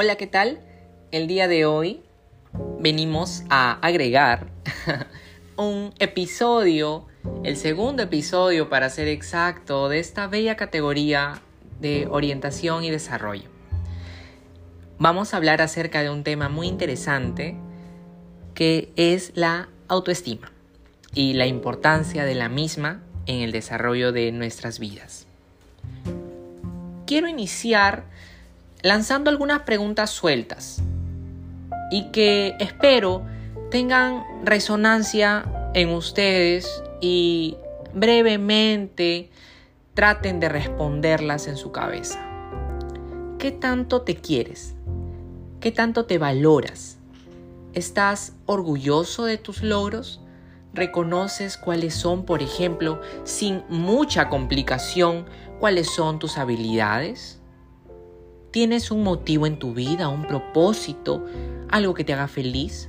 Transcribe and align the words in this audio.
Hola, 0.00 0.14
¿qué 0.14 0.28
tal? 0.28 0.60
El 1.10 1.26
día 1.26 1.48
de 1.48 1.66
hoy 1.66 2.04
venimos 2.78 3.42
a 3.50 3.72
agregar 3.84 4.46
un 5.56 5.92
episodio, 5.98 7.08
el 7.42 7.56
segundo 7.56 8.04
episodio 8.04 8.68
para 8.68 8.90
ser 8.90 9.08
exacto, 9.08 9.88
de 9.88 9.98
esta 9.98 10.28
bella 10.28 10.54
categoría 10.54 11.42
de 11.80 12.06
orientación 12.08 12.84
y 12.84 12.90
desarrollo. 12.90 13.48
Vamos 15.00 15.34
a 15.34 15.38
hablar 15.38 15.60
acerca 15.60 16.00
de 16.00 16.10
un 16.10 16.22
tema 16.22 16.48
muy 16.48 16.68
interesante 16.68 17.56
que 18.54 18.92
es 18.94 19.32
la 19.34 19.68
autoestima 19.88 20.52
y 21.12 21.32
la 21.32 21.48
importancia 21.48 22.24
de 22.24 22.36
la 22.36 22.48
misma 22.48 23.02
en 23.26 23.40
el 23.40 23.50
desarrollo 23.50 24.12
de 24.12 24.30
nuestras 24.30 24.78
vidas. 24.78 25.26
Quiero 27.04 27.26
iniciar 27.26 28.04
lanzando 28.82 29.30
algunas 29.30 29.62
preguntas 29.62 30.10
sueltas 30.10 30.82
y 31.90 32.10
que 32.10 32.54
espero 32.60 33.24
tengan 33.70 34.24
resonancia 34.44 35.70
en 35.74 35.90
ustedes 35.90 36.82
y 37.00 37.56
brevemente 37.94 39.30
traten 39.94 40.40
de 40.40 40.48
responderlas 40.48 41.48
en 41.48 41.56
su 41.56 41.72
cabeza. 41.72 42.20
¿Qué 43.38 43.50
tanto 43.50 44.02
te 44.02 44.16
quieres? 44.16 44.74
¿Qué 45.60 45.72
tanto 45.72 46.06
te 46.06 46.18
valoras? 46.18 46.98
¿Estás 47.72 48.34
orgulloso 48.46 49.24
de 49.24 49.38
tus 49.38 49.62
logros? 49.62 50.20
¿Reconoces 50.72 51.56
cuáles 51.56 51.94
son, 51.94 52.24
por 52.24 52.42
ejemplo, 52.42 53.00
sin 53.24 53.62
mucha 53.68 54.28
complicación, 54.28 55.26
cuáles 55.58 55.90
son 55.90 56.18
tus 56.18 56.38
habilidades? 56.38 57.37
¿Tienes 58.50 58.90
un 58.90 59.02
motivo 59.02 59.46
en 59.46 59.58
tu 59.58 59.74
vida, 59.74 60.08
un 60.08 60.26
propósito, 60.26 61.26
algo 61.68 61.92
que 61.92 62.04
te 62.04 62.14
haga 62.14 62.28
feliz? 62.28 62.88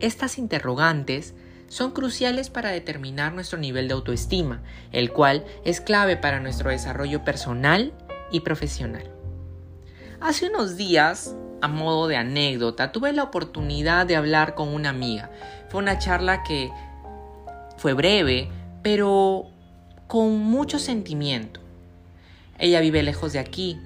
Estas 0.00 0.38
interrogantes 0.38 1.34
son 1.68 1.92
cruciales 1.92 2.50
para 2.50 2.70
determinar 2.70 3.32
nuestro 3.32 3.58
nivel 3.58 3.86
de 3.86 3.94
autoestima, 3.94 4.60
el 4.90 5.12
cual 5.12 5.44
es 5.64 5.80
clave 5.80 6.16
para 6.16 6.40
nuestro 6.40 6.70
desarrollo 6.70 7.24
personal 7.24 7.92
y 8.32 8.40
profesional. 8.40 9.04
Hace 10.20 10.48
unos 10.48 10.76
días, 10.76 11.36
a 11.60 11.68
modo 11.68 12.08
de 12.08 12.16
anécdota, 12.16 12.90
tuve 12.90 13.12
la 13.12 13.22
oportunidad 13.22 14.04
de 14.04 14.16
hablar 14.16 14.56
con 14.56 14.68
una 14.68 14.88
amiga. 14.88 15.30
Fue 15.68 15.80
una 15.80 15.98
charla 15.98 16.42
que 16.42 16.70
fue 17.76 17.92
breve, 17.92 18.50
pero 18.82 19.46
con 20.08 20.38
mucho 20.38 20.80
sentimiento. 20.80 21.60
Ella 22.58 22.80
vive 22.80 23.04
lejos 23.04 23.32
de 23.32 23.38
aquí, 23.38 23.78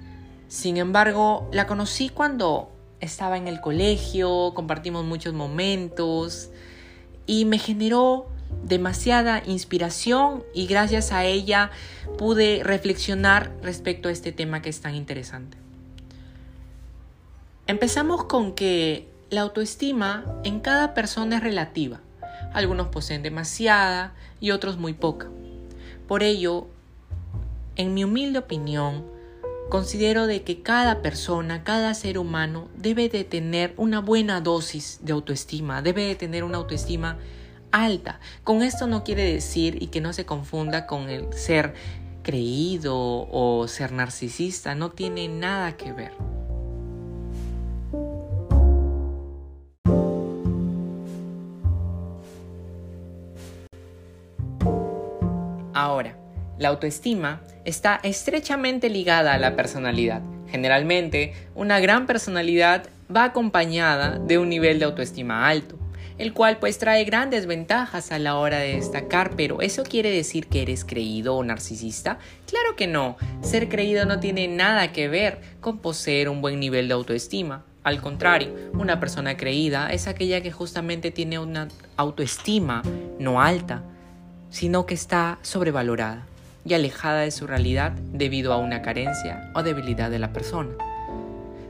sin 0.52 0.76
embargo, 0.76 1.48
la 1.50 1.66
conocí 1.66 2.10
cuando 2.10 2.70
estaba 3.00 3.38
en 3.38 3.48
el 3.48 3.62
colegio, 3.62 4.52
compartimos 4.54 5.02
muchos 5.02 5.32
momentos 5.32 6.50
y 7.24 7.46
me 7.46 7.56
generó 7.56 8.26
demasiada 8.62 9.42
inspiración 9.46 10.44
y 10.52 10.66
gracias 10.66 11.10
a 11.10 11.24
ella 11.24 11.70
pude 12.18 12.60
reflexionar 12.62 13.50
respecto 13.62 14.10
a 14.10 14.12
este 14.12 14.30
tema 14.30 14.60
que 14.60 14.68
es 14.68 14.82
tan 14.82 14.94
interesante. 14.94 15.56
Empezamos 17.66 18.24
con 18.24 18.52
que 18.52 19.08
la 19.30 19.40
autoestima 19.40 20.26
en 20.44 20.60
cada 20.60 20.92
persona 20.92 21.36
es 21.36 21.42
relativa. 21.42 22.02
Algunos 22.52 22.88
poseen 22.88 23.22
demasiada 23.22 24.12
y 24.38 24.50
otros 24.50 24.76
muy 24.76 24.92
poca. 24.92 25.30
Por 26.06 26.22
ello, 26.22 26.66
en 27.76 27.94
mi 27.94 28.04
humilde 28.04 28.40
opinión, 28.40 29.21
Considero 29.68 30.26
de 30.26 30.42
que 30.42 30.62
cada 30.62 31.00
persona, 31.00 31.64
cada 31.64 31.94
ser 31.94 32.18
humano 32.18 32.68
debe 32.76 33.08
de 33.08 33.24
tener 33.24 33.74
una 33.76 34.00
buena 34.00 34.40
dosis 34.40 35.00
de 35.02 35.12
autoestima, 35.12 35.82
debe 35.82 36.04
de 36.04 36.14
tener 36.14 36.44
una 36.44 36.58
autoestima 36.58 37.18
alta. 37.70 38.20
Con 38.44 38.62
esto 38.62 38.86
no 38.86 39.02
quiere 39.02 39.24
decir 39.32 39.82
y 39.82 39.88
que 39.88 40.00
no 40.00 40.12
se 40.12 40.26
confunda 40.26 40.86
con 40.86 41.08
el 41.08 41.32
ser 41.32 41.74
creído 42.22 42.94
o 42.96 43.66
ser 43.66 43.92
narcisista, 43.92 44.74
no 44.74 44.90
tiene 44.90 45.28
nada 45.28 45.76
que 45.76 45.92
ver. 45.92 46.12
Ahora, 55.74 56.21
la 56.62 56.68
autoestima 56.68 57.42
está 57.64 58.00
estrechamente 58.02 58.88
ligada 58.88 59.34
a 59.34 59.38
la 59.38 59.56
personalidad. 59.56 60.22
Generalmente, 60.48 61.34
una 61.54 61.80
gran 61.80 62.06
personalidad 62.06 62.88
va 63.14 63.24
acompañada 63.24 64.18
de 64.18 64.38
un 64.38 64.48
nivel 64.48 64.78
de 64.78 64.84
autoestima 64.84 65.48
alto, 65.48 65.76
el 66.18 66.32
cual 66.32 66.58
pues 66.58 66.78
trae 66.78 67.04
grandes 67.04 67.46
ventajas 67.46 68.12
a 68.12 68.18
la 68.18 68.36
hora 68.36 68.58
de 68.58 68.76
destacar, 68.76 69.32
pero 69.36 69.60
¿eso 69.60 69.82
quiere 69.82 70.10
decir 70.10 70.46
que 70.46 70.62
eres 70.62 70.84
creído 70.84 71.34
o 71.34 71.42
narcisista? 71.42 72.18
Claro 72.48 72.76
que 72.76 72.86
no, 72.86 73.16
ser 73.40 73.68
creído 73.68 74.04
no 74.04 74.20
tiene 74.20 74.46
nada 74.46 74.92
que 74.92 75.08
ver 75.08 75.40
con 75.60 75.78
poseer 75.78 76.28
un 76.28 76.40
buen 76.40 76.60
nivel 76.60 76.86
de 76.86 76.94
autoestima. 76.94 77.64
Al 77.82 78.00
contrario, 78.00 78.54
una 78.74 79.00
persona 79.00 79.36
creída 79.36 79.92
es 79.92 80.06
aquella 80.06 80.40
que 80.40 80.52
justamente 80.52 81.10
tiene 81.10 81.40
una 81.40 81.66
autoestima 81.96 82.82
no 83.18 83.42
alta, 83.42 83.82
sino 84.50 84.86
que 84.86 84.94
está 84.94 85.40
sobrevalorada 85.42 86.26
y 86.64 86.74
alejada 86.74 87.20
de 87.20 87.30
su 87.30 87.46
realidad 87.46 87.92
debido 88.12 88.52
a 88.52 88.58
una 88.58 88.82
carencia 88.82 89.50
o 89.54 89.62
debilidad 89.62 90.10
de 90.10 90.18
la 90.18 90.32
persona. 90.32 90.74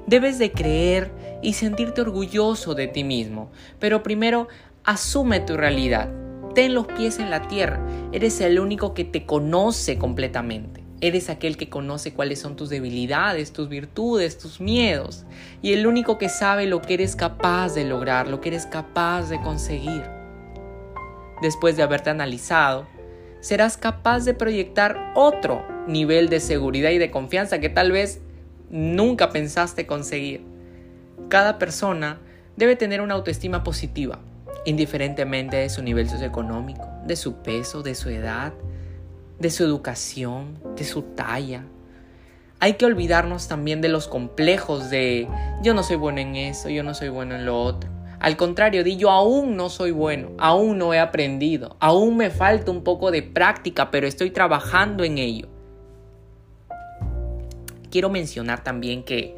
Debes 0.07 0.39
de 0.39 0.53
creer 0.53 1.13
y 1.43 1.55
sentirte 1.55 2.01
orgulloso 2.01 2.75
de 2.75 2.89
ti 2.89 3.05
mismo, 3.05 3.51
pero 3.79 4.03
primero 4.03 4.49
asume 4.85 5.41
tu 5.41 5.57
realidad. 5.57 6.11
Ten 6.55 6.75
los 6.75 6.87
pies 6.87 7.19
en 7.19 7.31
la 7.31 7.49
tierra. 7.49 7.81
Eres 8.13 8.41
el 8.41 8.61
único 8.61 8.95
que 8.95 9.05
te 9.05 9.25
conoce 9.25 9.99
completamente. 9.99 10.83
Eres 11.01 11.31
aquel 11.31 11.57
que 11.57 11.69
conoce 11.69 12.13
cuáles 12.13 12.41
son 12.41 12.57
tus 12.57 12.69
debilidades, 12.69 13.53
tus 13.53 13.69
virtudes, 13.69 14.39
tus 14.39 14.61
miedos. 14.61 15.25
Y 15.63 15.73
el 15.73 15.87
único 15.87 16.19
que 16.19 16.29
sabe 16.29 16.67
lo 16.67 16.83
que 16.83 16.95
eres 16.95 17.17
capaz 17.17 17.75
de 17.75 17.85
lograr, 17.85 18.29
lo 18.29 18.41
que 18.41 18.51
eres 18.51 18.67
capaz 18.67 19.29
de 19.29 19.41
conseguir. 19.41 20.05
Después 21.41 21.77
de 21.77 21.83
haberte 21.83 22.11
analizado, 22.11 22.87
serás 23.43 23.77
capaz 23.77 24.25
de 24.25 24.35
proyectar 24.35 25.13
otro 25.15 25.67
nivel 25.87 26.29
de 26.29 26.41
seguridad 26.41 26.91
y 26.91 26.99
de 26.99 27.11
confianza 27.11 27.59
que 27.59 27.69
tal 27.69 27.91
vez 27.91 28.21
nunca 28.71 29.31
pensaste 29.31 29.85
conseguir. 29.85 30.43
Cada 31.29 31.59
persona 31.59 32.21
debe 32.57 32.77
tener 32.77 33.01
una 33.01 33.15
autoestima 33.15 33.65
positiva, 33.65 34.21
indiferentemente 34.65 35.57
de 35.57 35.69
su 35.69 35.83
nivel 35.83 36.09
socioeconómico, 36.09 36.89
de 37.05 37.17
su 37.17 37.43
peso, 37.43 37.83
de 37.83 37.97
su 37.97 38.11
edad, 38.11 38.53
de 39.41 39.51
su 39.51 39.65
educación, 39.65 40.59
de 40.77 40.85
su 40.85 41.03
talla. 41.03 41.65
Hay 42.61 42.75
que 42.75 42.85
olvidarnos 42.85 43.49
también 43.49 43.81
de 43.81 43.89
los 43.89 44.07
complejos 44.07 44.89
de 44.89 45.27
yo 45.65 45.75
no 45.75 45.83
soy 45.83 45.97
bueno 45.97 46.21
en 46.21 46.37
eso, 46.37 46.69
yo 46.69 46.85
no 46.85 46.95
soy 46.95 47.09
bueno 47.09 47.35
en 47.35 47.45
lo 47.45 47.61
otro. 47.61 47.91
Al 48.23 48.37
contrario, 48.37 48.85
di 48.85 48.97
yo 48.97 49.11
aún 49.11 49.57
no 49.57 49.69
soy 49.69 49.91
bueno, 49.91 50.31
aún 50.39 50.79
no 50.79 50.95
he 50.95 51.01
aprendido, 51.01 51.77
aún 51.81 52.17
me 52.17 52.31
falta 52.31 52.71
un 52.71 52.85
poco 52.85 53.11
de 53.11 53.21
práctica, 53.25 53.91
pero 53.91 54.07
estoy 54.07 54.31
trabajando 54.31 55.03
en 55.03 55.19
ello. 55.19 55.49
Quiero 57.91 58.11
mencionar 58.11 58.63
también 58.63 59.03
que 59.03 59.35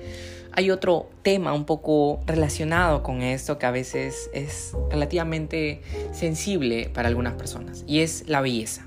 hay 0.52 0.70
otro 0.70 1.08
tema 1.22 1.54
un 1.54 1.64
poco 1.64 2.20
relacionado 2.26 3.02
con 3.02 3.22
esto 3.22 3.56
que 3.56 3.64
a 3.64 3.70
veces 3.70 4.28
es 4.34 4.76
relativamente 4.90 5.80
sensible 6.12 6.90
para 6.92 7.08
algunas 7.08 7.32
personas 7.36 7.84
y 7.86 8.00
es 8.00 8.28
la 8.28 8.42
belleza. 8.42 8.86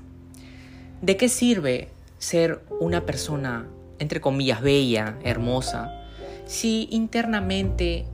¿De 1.02 1.16
qué 1.16 1.28
sirve 1.28 1.88
ser 2.18 2.60
una 2.78 3.04
persona, 3.04 3.66
entre 3.98 4.20
comillas, 4.20 4.62
bella, 4.62 5.18
hermosa, 5.24 5.92
si 6.46 6.86
internamente 6.92 8.06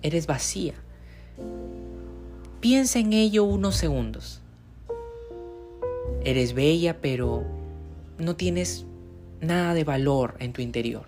eres 0.00 0.26
vacía? 0.26 0.72
Piensa 2.60 2.98
en 2.98 3.12
ello 3.12 3.44
unos 3.44 3.76
segundos. 3.76 4.40
Eres 6.24 6.54
bella, 6.54 6.96
pero 7.00 7.44
no 8.18 8.36
tienes 8.36 8.86
nada 9.40 9.74
de 9.74 9.84
valor 9.84 10.34
en 10.38 10.52
tu 10.52 10.62
interior. 10.62 11.04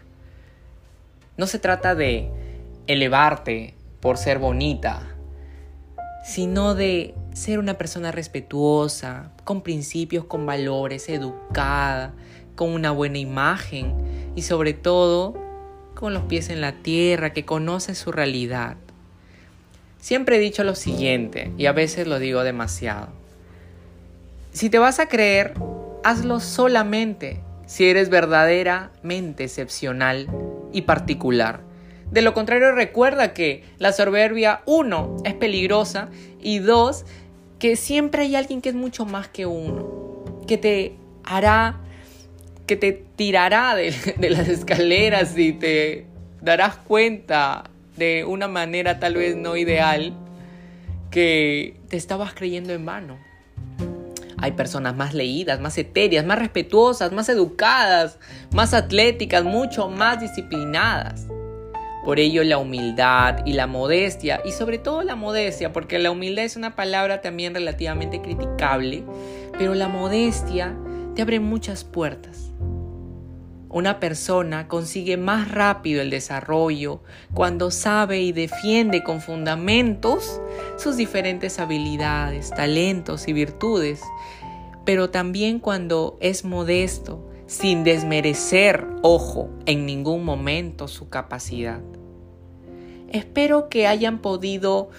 No 1.37 1.47
se 1.47 1.59
trata 1.59 1.95
de 1.95 2.31
elevarte 2.87 3.75
por 4.01 4.17
ser 4.17 4.39
bonita, 4.39 5.03
sino 6.25 6.75
de 6.75 7.15
ser 7.33 7.59
una 7.59 7.79
persona 7.79 8.13
respetuosa, 8.13 9.31
con 9.45 9.63
principios, 9.63 10.25
con 10.25 10.47
valores, 10.47 11.09
educada, 11.09 12.13
con 12.55 12.71
una 12.71 12.91
buena 12.91 13.19
imagen 13.19 13.95
y 14.35 14.43
sobre 14.43 14.75
todo 14.75 15.35
con 15.95 16.15
los 16.15 16.25
pies 16.25 16.51
en 16.51 16.61
la 16.61 16.73
tierra, 16.73 17.33
que 17.33 17.45
conoce 17.45 17.95
su 17.95 18.13
realidad. 18.13 18.77
Siempre 20.01 20.37
he 20.37 20.41
dicho 20.41 20.65
lo 20.65 20.75
siguiente, 20.75 21.51
y 21.59 21.67
a 21.67 21.73
veces 21.73 22.07
lo 22.07 22.19
digo 22.19 22.45
demasiado. 22.45 23.09
Si 24.53 24.71
te 24.71 24.79
vas 24.79 24.99
a 24.99 25.09
creer, 25.09 25.55
hazlo 26.05 26.41
solamente 26.41 27.41
si 27.67 27.89
eres 27.89 28.09
verdaderamente 28.09 29.45
excepcional 29.45 30.27
y 30.73 30.83
particular. 30.83 31.61
De 32.11 32.23
lo 32.23 32.33
contrario, 32.33 32.73
recuerda 32.73 33.35
que 33.35 33.65
la 33.79 33.93
soberbia, 33.93 34.63
uno, 34.65 35.17
es 35.25 35.35
peligrosa 35.35 36.09
y 36.41 36.61
dos, 36.61 37.05
que 37.59 37.77
siempre 37.77 38.23
hay 38.23 38.37
alguien 38.37 38.63
que 38.63 38.71
es 38.71 38.75
mucho 38.75 39.05
más 39.05 39.29
que 39.29 39.45
uno, 39.45 40.25
que 40.47 40.57
te 40.57 40.95
hará, 41.25 41.81
que 42.67 42.77
te 42.77 42.93
tirará 42.93 43.75
de, 43.75 43.93
de 44.17 44.31
las 44.31 44.49
escaleras 44.49 45.37
y 45.37 45.53
te 45.53 46.07
darás 46.41 46.77
cuenta 46.77 47.65
de 47.99 48.25
una 48.25 48.49
manera 48.49 48.99
tal 48.99 49.15
vez 49.15 49.37
no 49.37 49.57
ideal 49.57 50.15
que 51.11 51.81
te 51.89 51.97
estabas 51.97 52.35
creyendo 52.35 52.73
en 52.73 52.87
vano. 52.87 53.19
Hay 54.41 54.53
personas 54.53 54.95
más 54.95 55.15
leídas, 55.15 55.61
más 55.61 55.77
etéreas, 55.79 56.25
más 56.25 56.39
respetuosas, 56.39 57.13
más 57.13 57.29
educadas, 57.29 58.19
más 58.53 58.73
atléticas, 58.73 59.43
mucho 59.45 59.89
más 59.89 60.21
disciplinadas. 60.21 61.27
Por 62.05 62.21
ello 62.21 62.45
la 62.45 62.59
humildad 62.59 63.45
y 63.45 63.55
la 63.55 63.67
modestia, 63.67 64.41
y 64.45 64.53
sobre 64.53 64.79
todo 64.79 65.03
la 65.03 65.17
modestia, 65.17 65.73
porque 65.73 65.99
la 65.99 66.11
humildad 66.11 66.45
es 66.45 66.57
una 66.57 66.77
palabra 66.77 67.21
también 67.21 67.53
relativamente 67.53 68.23
criticable, 68.23 69.05
pero 69.59 69.75
la 69.75 69.89
modestia 69.89 70.75
te 71.15 71.23
abre 71.23 71.41
muchas 71.41 71.83
puertas. 71.83 72.53
Una 73.71 74.01
persona 74.01 74.67
consigue 74.67 75.19
más 75.19 75.51
rápido 75.51 76.01
el 76.01 76.09
desarrollo 76.09 77.03
cuando 77.35 77.71
sabe 77.71 78.23
y 78.23 78.33
defiende 78.33 79.03
con 79.03 79.21
fundamentos 79.21 80.41
sus 80.79 80.97
diferentes 80.97 81.59
habilidades, 81.59 82.51
talentos 82.51 83.29
y 83.29 83.35
virtudes, 83.35 84.01
pero 84.87 85.11
también 85.11 85.59
cuando 85.59 86.17
es 86.21 86.47
modesto, 86.47 87.29
sin 87.47 87.85
desmerecer, 87.85 88.87
ojo, 89.03 89.51
en 89.67 89.85
ningún 89.85 90.25
momento 90.25 90.89
su 90.89 91.11
capacidad. 91.11 91.81
Espero 93.11 93.69
que 93.69 93.87
hayan 93.87 94.21
podido 94.21 94.91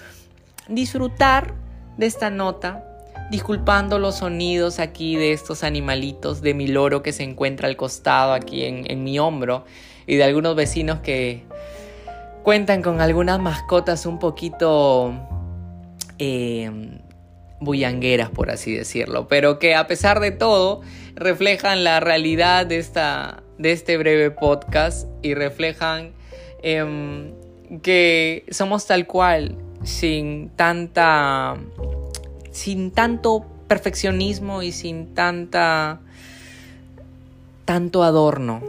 disfrutar 0.68 1.54
de 1.96 2.06
esta 2.06 2.30
nota 2.30 2.89
disculpando 3.30 3.98
los 3.98 4.16
sonidos 4.16 4.80
aquí 4.80 5.16
de 5.16 5.32
estos 5.32 5.62
animalitos, 5.62 6.42
de 6.42 6.52
mi 6.52 6.66
loro 6.66 7.02
que 7.02 7.12
se 7.12 7.22
encuentra 7.22 7.68
al 7.68 7.76
costado 7.76 8.32
aquí 8.32 8.64
en, 8.64 9.04
mi 9.04 9.18
hombro 9.20 9.64
y 10.06 10.16
de 10.16 10.24
algunos 10.24 10.56
vecinos 10.56 10.98
que 10.98 11.44
cuentan 12.42 12.82
con 12.82 13.00
algunas 13.00 13.38
mascotas 13.38 14.04
un 14.04 14.18
poquito 14.18 15.14
em, 16.18 16.98
bullangueras, 17.60 18.30
por 18.30 18.50
así 18.50 18.74
decirlo, 18.74 19.28
pero 19.28 19.60
que 19.60 19.76
a 19.76 19.86
pesar 19.86 20.18
de 20.18 20.32
todo 20.32 20.80
reflejan 21.14 21.84
la 21.84 22.00
realidad 22.00 22.66
de, 22.66 22.78
esta, 22.78 23.44
de 23.58 23.70
este 23.70 23.96
breve 23.96 24.32
podcast 24.32 25.06
y 25.22 25.34
reflejan 25.34 26.12
em, 26.62 27.32
que 27.82 28.44
somos 28.50 28.86
tal 28.86 29.06
cual, 29.06 29.56
sin 29.84 30.50
tanta 30.56 31.56
sin 32.50 32.90
tanto 32.90 33.46
perfeccionismo 33.68 34.62
y 34.62 34.72
sin 34.72 35.14
tanta 35.14 36.00
tanto 37.64 38.02
adorno. 38.02 38.62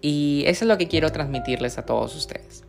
Y 0.00 0.44
eso 0.46 0.64
es 0.64 0.68
lo 0.68 0.78
que 0.78 0.88
quiero 0.88 1.12
transmitirles 1.12 1.78
a 1.78 1.86
todos 1.86 2.14
ustedes. 2.16 2.64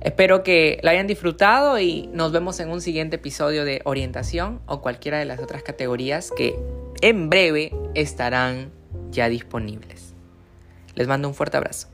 Espero 0.00 0.44
que 0.44 0.78
lo 0.84 0.90
hayan 0.90 1.08
disfrutado 1.08 1.80
y 1.80 2.08
nos 2.12 2.30
vemos 2.30 2.60
en 2.60 2.70
un 2.70 2.80
siguiente 2.80 3.16
episodio 3.16 3.64
de 3.64 3.82
orientación 3.84 4.60
o 4.66 4.80
cualquiera 4.80 5.18
de 5.18 5.24
las 5.24 5.40
otras 5.40 5.64
categorías 5.64 6.30
que 6.30 6.56
en 7.00 7.28
breve 7.28 7.72
estarán 7.94 8.70
ya 9.10 9.28
disponibles. 9.28 10.14
Les 10.94 11.08
mando 11.08 11.26
un 11.26 11.34
fuerte 11.34 11.56
abrazo. 11.56 11.88